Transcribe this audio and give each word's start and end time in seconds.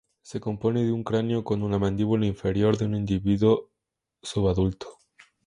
Se 0.23 0.39
compone 0.39 0.83
de 0.83 0.91
un 0.91 1.03
cráneo 1.03 1.43
con 1.43 1.69
la 1.69 1.77
mandíbula 1.77 2.25
inferior, 2.25 2.75
de 2.75 2.85
un 2.85 2.95
individuo 2.95 3.69
subadulto. 4.23 4.97